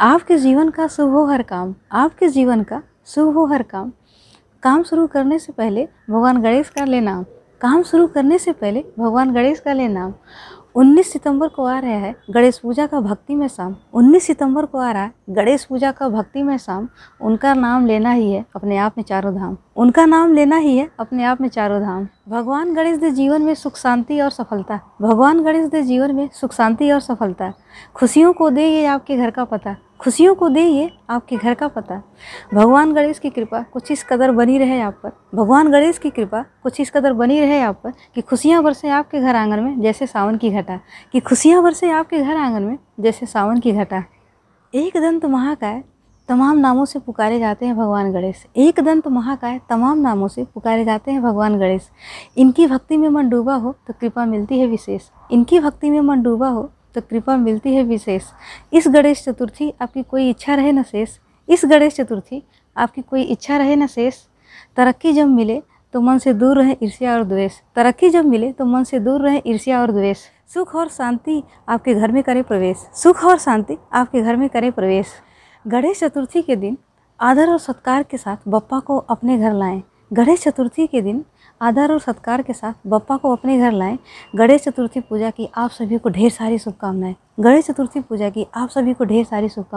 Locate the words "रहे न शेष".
60.54-61.18, 63.56-64.14